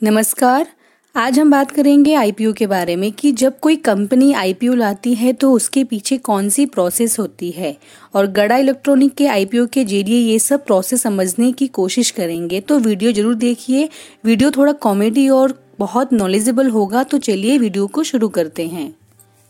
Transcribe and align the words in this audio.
नमस्कार। 0.00 0.66
आज 1.14 1.38
हम 1.38 1.50
बात 1.50 1.70
करेंगे 1.70 2.12
आईपीओ 2.14 2.52
के 2.52 2.66
बारे 2.66 2.94
में 2.96 3.10
कि 3.12 3.32
जब 3.32 3.58
कोई 3.60 3.76
कंपनी 3.78 4.32
आईपीओ 4.32 4.74
लाती 4.74 5.12
है 5.14 5.32
तो 5.32 5.50
उसके 5.52 5.82
पीछे 5.84 6.16
कौन 6.18 6.48
सी 6.48 6.64
प्रोसेस 6.66 7.18
होती 7.18 7.50
है 7.50 7.74
और 8.14 8.26
गड़ा 8.28 8.56
इलेक्ट्रॉनिक 8.56 9.14
के 9.14 9.26
आईपीओ 9.26 9.66
के 9.66 9.84
ज़रिए 9.84 10.18
ये 10.20 10.38
सब 10.38 10.64
प्रोसेस 10.66 11.02
समझने 11.02 11.50
की 11.52 11.66
कोशिश 11.68 12.10
करेंगे। 12.10 12.60
तो 12.60 12.78
वीडियो 12.78 13.12
ज़रूर 13.12 13.34
देखिए। 13.34 13.88
वीडियो 14.24 14.50
थोड़ा 14.50 14.72
कॉमेडी 14.72 15.28
और 15.30 15.58
बहुत 15.78 16.12
नॉलेजेबल 16.12 16.70
होगा 16.70 17.02
तो 17.02 17.18
चलिए 17.18 17.58
वीडियो 17.58 17.86
को 17.86 18.02
शुरू 18.04 18.28
करते 18.30 18.66
हैं। 18.68 18.92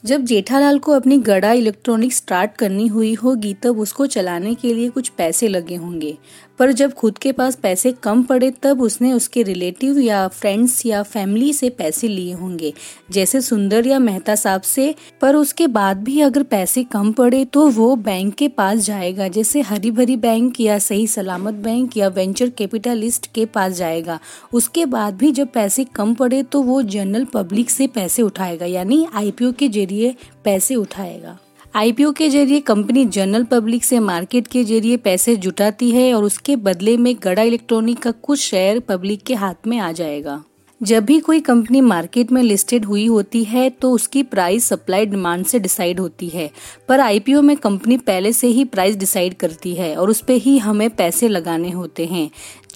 जब 0.05 0.25
जेठालाल 0.25 0.79
को 0.79 0.93
अपनी 0.93 1.17
गड़ा 1.21 1.53
इलेक्ट्रॉनिक 1.53 2.13
स्टार्ट 2.13 2.55
करनी 2.59 2.87
हुई 2.89 3.13
होगी 3.15 3.53
तब 3.55 3.79
उसको 3.79 4.07
चलाने 4.09 4.55
के 4.55 4.73
लिए 4.75 4.89
कुछ 4.91 5.09
पैसे 5.09 5.49
लगे 5.49 5.75
होंगे। 5.75 6.17
पर 6.61 6.73
जब 6.73 6.93
खुद 6.93 7.19
के 7.19 7.33
पास 7.33 7.55
पैसे 7.57 7.93
कम 7.95 8.23
पड़े, 8.23 8.51
तब 8.53 8.81
उसने 8.83 9.13
उसके 9.13 9.43
रिलेटिव 9.43 9.99
या 9.99 10.27
फ्रेंड्स 10.31 10.85
या 10.87 11.03
फैमिली 11.05 11.53
से 11.53 11.71
पैसे 11.71 12.09
लिए 12.09 12.33
होंगे, 12.33 12.73
जैसे 13.11 13.41
सुंदर 13.41 13.87
या 13.87 13.99
मेहता 13.99 14.35
साहब 14.35 14.61
से। 14.63 14.95
पर 15.21 15.37
उसके 15.37 15.67
बाद 15.69 16.03
भी 16.05 16.21
अगर 16.21 16.43
पैसे 16.43 16.85
कम 16.85 17.13
पड़े 17.13 17.45
तो 17.45 17.67
वो 17.71 17.95
बैंक 17.99 18.35
के 18.35 18.49
पास 18.51 18.79
जाएगा, 18.79 19.29
जैसे 19.29 19.61
हरी 19.63 19.91
भरी 19.91 20.17
बैंक 20.19 20.61
या 20.61 20.79
सही 20.81 21.07
सलामत 21.07 21.55
बैंक 21.55 21.97
या 21.97 22.09
वेंचर 22.11 22.51
कैपिटलिस्ट 22.51 23.33
के 23.35 23.47
पास 23.47 23.73
जाएगा। 23.73 24.19
उसके 24.53 24.87
बाद 24.87 25.15
भी 25.15 25.33
जब 25.33 25.53
पैसे 25.53 25.85
कम 25.87 26.15
पड़े 26.15 26.43
तो 26.43 26.63
वो 26.63 26.83
जनरल 26.85 27.25
पब्लिक 27.25 27.71
से 27.71 27.87
पैसे 27.87 28.23
उठाएगा, 28.23 28.67
यानी 28.67 29.07
आईपीओ 29.15 29.53
के 29.53 29.69
ज़रिए 29.71 30.15
पैसे 30.45 30.75
उठाएगा। 30.77 31.39
आईपीओ 31.75 32.11
के 32.13 32.29
ज़रिए 32.29 32.61
कंपनी 32.61 33.05
जनरल 33.07 33.45
पब्लिक 33.45 33.85
से 33.85 33.99
मार्केट 34.01 34.47
के 34.47 34.63
ज़रिए 34.65 34.97
पैसे 34.97 35.35
जुटाती 35.37 35.91
है 35.91 36.13
और 36.15 36.25
उसके 36.25 36.55
बदले 36.59 36.97
में 36.97 37.15
गड़ा 37.23 37.43
इलेक्ट्रॉनिक 37.43 37.99
का 37.99 38.11
कुछ 38.11 38.41
शेयर 38.41 38.79
पब्लिक 38.81 39.23
के 39.23 39.35
हाथ 39.35 39.67
में 39.67 39.77
आ 39.79 39.91
जाएगा। 39.93 40.43
जब 40.81 41.05
भी 41.05 41.19
कोई 41.21 41.41
कंपनी 41.41 41.81
मार्केट 41.81 42.33
में 42.33 42.43
लिस्टेड 42.43 42.85
हुई 42.85 43.07
होती 43.07 43.43
है 43.45 43.69
तो 43.71 43.91
उसकी 43.93 44.23
प्राइस 44.23 44.65
सप्लाई 44.65 45.07
डिमांड 45.07 45.45
से 45.47 45.59
डिसाइड 45.59 46.01
होती 46.01 46.29
है। 46.29 46.51
पर 46.89 47.01
आईपीओ 47.01 47.43
में 47.43 47.57
कंपनी 47.57 47.97
पहले 47.99 48.33
से 48.33 48.47
ही 48.47 48.65
प्राइस 48.67 48.97
डिसाइड 48.97 49.35
करती 49.35 49.75
है 49.75 49.95
और 49.97 50.11
उस 50.11 50.21
पर 50.21 50.35
ही 50.37 50.57
हमें 50.59 50.89
पैसे 50.91 51.29
लगाने 51.29 51.71
होते 51.71 52.07
हैं। 52.07 52.29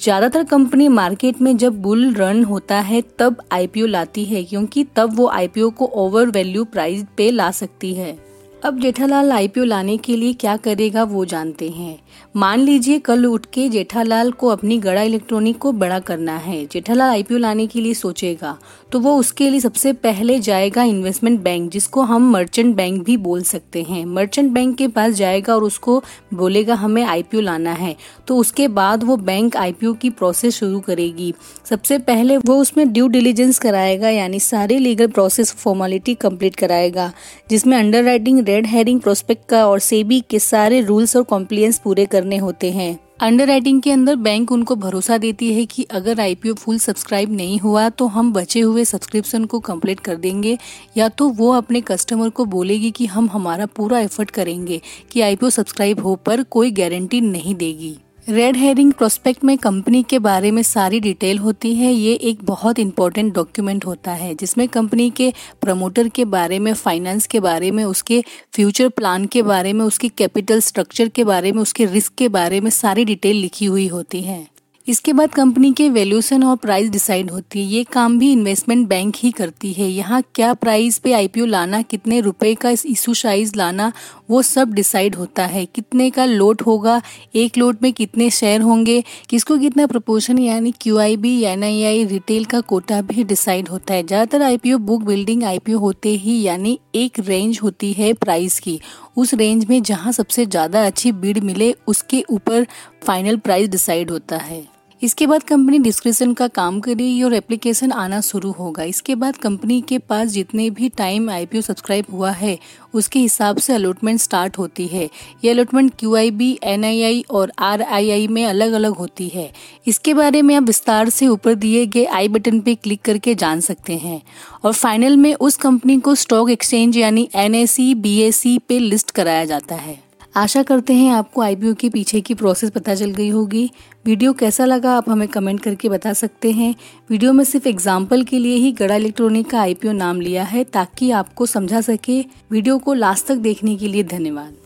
ज़्यादातर 0.02 0.44
कंपनी 0.44 0.86
मार्केट 0.90 1.40
में 1.40 1.56
जब 1.56 1.80
बुल 1.82 2.12
रन 2.14 2.44
होता 2.44 2.78
है, 2.80 3.02
तब 3.18 3.42
आईपीओ 3.52 3.86
लाती 3.86 4.24
है, 4.24 4.44
क्योंकि 4.44 4.84
तब 4.96 5.16
वो 5.16 5.26
आईपीओ 5.30 5.70
को 5.70 5.86
ओवर 5.96 6.28
वैल्यू 6.28 6.64
प्राइस 6.66 7.04
पे 7.16 7.30
ला 7.30 7.50
सकती 7.52 7.92
है। 7.94 8.16
अब 8.64 8.78
जेठालाल 8.80 9.32
आईपीओ 9.32 9.64
लाने 9.64 9.96
के 9.96 10.14
लिए 10.16 10.32
क्या 10.32 10.56
करेगा 10.56 11.02
वो 11.04 11.24
जानते 11.24 11.68
हैं। 11.70 11.98
मान 12.36 12.60
लीजिए 12.60 12.98
कल 12.98 13.24
उठ 13.26 13.46
के 13.46 13.68
जेठालाल 13.68 14.30
को 14.32 14.48
अपनी 14.48 14.78
गड़ा 14.78 15.02
इलेक्ट्रॉनिक 15.02 15.58
को 15.58 15.72
बड़ा 15.72 15.98
करना 16.00 16.36
है। 16.36 16.64
जेठालाल 16.66 17.10
आईपीओ 17.10 17.38
लाने 17.38 17.66
के 17.66 17.80
लिए 17.80 17.94
सोचेगा 17.94 18.56
तो 18.92 19.00
वो 19.00 19.16
उसके 19.16 19.48
लिए 19.50 19.60
सबसे 19.60 19.92
पहले 19.92 20.38
जाएगा 20.38 20.82
इन्वेस्टमेंट 20.82 21.40
बैंक, 21.40 21.70
जिसको 21.72 22.02
हम 22.02 22.30
मर्चेंट 22.32 22.74
बैंक 22.76 23.02
भी 23.04 23.16
बोल 23.16 23.42
सकते 23.42 23.82
हैं। 23.82 24.04
मर्चेंट 24.06 24.50
बैंक 24.52 24.76
के 24.78 24.88
पास 24.88 25.12
जाएगा 25.12 25.54
और 25.54 25.64
उसको 25.64 26.02
बोलेगा, 26.34 26.74
हमें 26.74 27.02
आईपीओ 27.04 27.40
लाना 27.40 27.72
है। 27.72 27.94
तो 28.28 28.36
उसके 28.36 28.68
बाद 28.70 29.04
वो 29.04 29.16
बैंक 29.18 29.56
आईपीओ 29.56 29.92
की 29.94 30.10
प्रोसेस 30.12 30.56
शुरू 30.56 30.80
करेगी। 30.80 31.32
सबसे 31.70 31.98
पहले 32.00 32.36
वो 32.36 32.58
उसमें 32.60 32.92
ड्यू 32.92 33.08
डिलीजेंस 33.08 33.58
कराएगा, 33.58 34.08
यानी 34.08 34.40
सारे 34.40 34.78
लीगल 34.78 35.06
प्रोसेस 35.08 35.52
फॉर्मेलिटी 35.54 36.14
कंप्लीट 36.16 36.56
कराएगा, 36.56 37.12
जिसमें 37.50 37.76
under 37.78 38.04
writing 38.04 38.42
red 38.54 38.66
herring 38.66 39.00
prospect 39.00 39.48
का 39.48 39.66
और 39.66 39.78
सेबी 39.80 40.20
के 40.30 40.38
सारे 40.38 40.80
रूल्स 40.80 41.16
और 41.16 41.22
कॉम्प्लियंस 41.22 41.78
पूरे 41.78 42.04
करने 42.06 42.36
होते 42.36 42.70
हैं। 42.72 42.98
अंडर 43.20 43.46
राइटिंग 43.46 43.80
के 43.82 43.90
अंदर 43.90 44.16
बैंक 44.16 44.52
उनको 44.52 44.76
भरोसा 44.76 45.16
देती 45.18 45.52
है 45.54 45.64
कि 45.66 45.82
अगर 45.90 46.20
आईपीओ 46.20 46.54
फुल 46.54 46.78
सब्सक्राइब 46.78 47.32
नहीं 47.32 47.58
हुआ 47.58 47.88
तो 47.88 48.06
हम 48.06 48.32
बचे 48.32 48.60
हुए 48.60 48.84
सब्सक्रिप्शन 48.84 49.44
को 49.44 49.60
कंप्लीट 49.60 50.00
कर 50.00 50.16
देंगे, 50.16 50.56
या 50.96 51.08
तो 51.08 51.28
वो 51.30 51.50
अपने 51.52 51.80
कस्टमर 51.80 52.28
को 52.28 52.44
बोलेगी 52.46 52.90
कि 52.90 53.06
हम 53.06 53.28
हमारा 53.28 53.66
पूरा 53.66 54.00
एफर्ट 54.00 54.30
करेंगे 54.30 54.80
कि 55.10 55.20
आईपीओ 55.20 55.50
सब्सक्राइब 55.50 56.00
हो 56.00 56.14
पर 56.16 56.42
कोई 56.42 56.70
गारंटी 56.72 57.20
नहीं 57.20 57.54
देगी। 57.54 57.96
रेड 58.28 58.56
हेरिंग 58.56 58.92
प्रोस्पेक्ट 58.92 59.44
में 59.44 59.58
कंपनी 59.58 60.02
के 60.02 60.18
बारे 60.18 60.50
में 60.50 60.62
सारी 60.62 61.00
डिटेल 61.00 61.38
होती 61.38 61.74
है। 61.74 61.92
ये 61.92 62.14
एक 62.14 62.38
बहुत 62.44 62.78
इंपॉर्टेंट 62.78 63.34
डॉक्यूमेंट 63.34 63.86
होता 63.86 64.12
है, 64.12 64.34
जिसमें 64.34 64.68
कंपनी 64.68 65.10
के 65.10 65.32
प्रमोटर 65.60 66.08
के 66.08 66.24
बारे 66.24 66.58
में 66.58 66.74
फाइनेंस 66.74 67.26
के 67.26 67.40
बारे 67.40 67.70
में, 67.70 67.84
उसके 67.84 68.24
फ्यूचर 68.52 68.88
प्लान 68.88 69.26
के 69.26 69.42
बारे 69.42 69.72
में, 69.72 69.84
उसकी 69.84 70.08
कैपिटल 70.08 70.60
स्ट्रक्चर 70.60 71.08
के 71.08 71.24
बारे 71.24 71.52
में, 71.52 71.62
उसके 71.62 71.84
रिस्क 71.84 72.14
के 72.14 72.28
बारे 72.28 72.60
में 72.60 72.70
सारी 72.70 73.04
डिटेल 73.04 73.36
लिखी 73.36 73.66
हुई 73.66 73.86
होती 73.86 74.22
है। 74.22 74.53
इसके 74.88 75.12
बाद 75.12 75.30
कंपनी 75.30 75.72
के 75.72 75.88
वैल्यूएशन 75.88 76.42
और 76.44 76.56
प्राइस 76.56 76.88
डिसाइड 76.90 77.30
होती 77.30 77.58
है। 77.58 77.66
ये 77.66 77.84
काम 77.84 78.18
भी 78.18 78.30
इन्वेस्टमेंट 78.32 78.86
बैंक 78.88 79.14
ही 79.18 79.30
करती 79.30 79.72
है। 79.72 79.88
यहाँ 79.88 80.22
क्या 80.34 80.52
प्राइस 80.54 80.98
पे 80.98 81.12
आईपीओ 81.12 81.46
लाना, 81.46 81.80
कितने 81.82 82.20
रुपए 82.20 82.54
का 82.54 82.70
इशू 82.70 83.14
साइज़ 83.14 83.52
लाना, 83.56 83.90
वो 84.30 84.42
सब 84.42 84.72
डिसाइड 84.72 85.14
होता 85.14 85.46
है। 85.46 85.64
कितने 85.66 86.10
का 86.10 86.24
लोट 86.24 86.62
होगा, 86.62 87.00
एक 87.34 87.56
लोट 87.58 87.82
में 87.82 87.92
कितने 87.92 88.28
शेयर 88.30 88.60
होंगे, 88.60 89.02
किसको 89.30 89.56
कितना 89.58 89.86
प्रपोर्शन, 89.86 90.38
यानी 90.38 90.72
Q 90.80 90.98
I 90.98 91.16
B 91.16 91.40
N 91.42 91.64
I 91.64 91.82
I 91.82 92.04
retail 92.04 92.44
का 92.44 92.60
कोटा 92.60 93.00
भी 93.02 93.24
डिसाइड 93.24 93.68
होता 93.68 93.94
है। 93.94 94.06
ज़्यादातर 94.06 94.42
आईपीओ 94.42 94.78
बुक 94.80 95.02
बिल्डिंग 95.02 95.44
आईपीओ 95.44 95.78
होते 95.78 96.08
ही, 96.08 96.40
यानी 96.42 96.78
एक 96.94 97.20
रेंज 97.20 97.60
होती 97.62 97.92
है 97.92 98.12
प्राइस 98.14 98.58
की। 98.58 98.78
उस 99.16 99.34
रेंज 99.34 99.66
में 99.70 99.82
जहाँ 99.82 100.12
सबसे 100.12 100.46
ज़्यादा 100.46 100.86
अच्छी 100.86 101.12
बीड 101.14 101.38
मिले, 101.38 101.74
उसके 101.88 102.24
ऊपर 102.30 102.66
फाइनल 103.06 103.36
प्राइस 103.36 103.68
डिसाइड 103.68 104.10
होता 104.10 104.36
है। 104.36 104.73
इसके 105.04 105.26
बाद 105.26 105.42
कंपनी 105.42 105.78
डिस्क्रिप्शन 105.78 106.32
का 106.34 106.46
काम 106.48 106.78
करेगी 106.80 107.22
और 107.22 107.34
एप्लीकेशन 107.34 107.90
आना 107.92 108.20
शुरू 108.20 108.50
होगा। 108.50 108.82
इसके 108.84 109.14
बाद 109.14 109.36
कंपनी 109.36 109.80
के 109.80 109.98
पास 110.00 110.28
जितने 110.28 110.68
भी 110.70 110.88
टाइम 110.88 111.28
आईपीओ 111.30 111.60
सब्सक्राइब 111.60 112.04
हुआ 112.12 112.30
है, 112.32 112.58
उसके 112.94 113.18
हिसाब 113.18 113.58
से 113.58 113.74
अलॉटमेंट 113.74 114.20
स्टार्ट 114.20 114.58
होती 114.58 114.86
है। 114.86 115.08
ये 115.44 115.50
allotment 115.50 115.92
Q 115.98 116.14
I 116.16 116.30
B 116.30 116.48
N 116.64 116.84
I 116.84 117.02
I 117.02 117.24
और 117.30 117.52
आर 117.60 117.82
आई 117.82 118.10
आई 118.10 118.26
में 118.28 118.44
अलग 118.46 118.72
अलग 118.72 118.94
होती 118.94 119.28
है। 119.28 119.50
इसके 119.86 120.14
बारे 120.14 120.42
में 120.42 120.54
आप 120.54 120.62
विस्तार 120.62 121.08
से 121.10 121.26
ऊपर 121.28 121.54
दिए 121.56 121.84
गए 121.86 122.04
आई 122.04 122.28
बटन 122.28 122.60
पे 122.60 122.74
क्लिक 122.74 123.02
करके 123.02 123.34
जान 123.34 123.60
सकते 123.60 123.96
हैं। 123.96 124.20
और 124.64 124.72
फाइनल 124.72 125.16
में 125.16 125.32
उस 125.34 125.56
कंपनी 125.56 125.98
को 126.00 126.14
स्टॉक 126.14 126.50
एक्सचेंज 126.50 126.96
यानी 126.96 127.28
N 127.36 127.54
S 127.54 127.70
C 127.70 127.94
B 127.96 128.18
S 128.20 128.36
C 128.36 128.58
पे 128.58 128.78
लिस्ट 128.78 129.10
कराया 129.10 129.44
जाता 129.44 129.74
है। 129.74 130.02
आशा 130.34 130.62
करते 130.62 130.92
हैं 130.92 131.10
आपको 131.12 131.40
आईपीओ 131.40 131.74
के 131.74 131.88
पीछे 131.88 132.20
की 132.20 132.34
प्रोसेस 132.34 132.70
पता 132.70 132.94
चल 132.94 133.10
गई 133.10 133.28
होगी। 133.28 133.70
वीडियो 134.06 134.32
कैसा 134.32 134.64
लगा 134.64 134.96
आप 134.96 135.10
हमें 135.10 135.26
कमेंट 135.28 135.60
करके 135.60 135.88
बता 135.88 136.12
सकते 136.12 136.50
हैं। 136.52 136.74
वीडियो 137.10 137.32
में 137.32 137.44
सिर्फ़ 137.44 137.68
एग्ज़ाम्पल 137.68 138.22
के 138.22 138.38
लिए 138.38 138.56
ही 138.56 138.72
गड़ा 138.72 138.94
इलेक्ट्रॉनिक 138.94 139.48
का 139.50 139.60
आईपीओ 139.60 139.92
नाम 139.92 140.20
लिया 140.20 140.44
है 140.44 140.64
ताकि 140.64 141.10
आपको 141.12 141.46
समझा 141.46 141.80
सके। 141.82 142.20
वीडियो 142.50 142.78
को 142.78 142.94
लास्ट 142.94 143.26
तक 143.26 143.36
देखने 143.38 143.76
के 143.76 143.88
लिए 143.88 144.02
धन्यवाद। 144.04 144.63